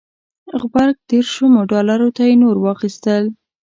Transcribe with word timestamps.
غبرګ 0.59 0.95
دېرشمو 1.09 1.61
ډالرو 1.71 2.09
ته 2.17 2.23
یې 2.29 2.35
نور 2.43 2.55
واخیستل. 2.59 3.23